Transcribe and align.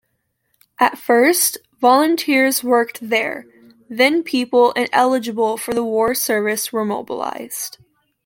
At 0.79 0.97
first, 0.97 1.59
volunteers 1.79 2.63
worked 2.63 3.07
there-then 3.07 4.23
people 4.23 4.71
ineligible 4.71 5.57
for 5.57 5.75
the 5.75 5.83
war 5.83 6.15
service 6.15 6.73
were 6.73 6.83
mobilized. 6.83 7.77